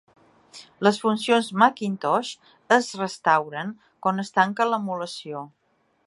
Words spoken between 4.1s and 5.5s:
es tanca l'emulació.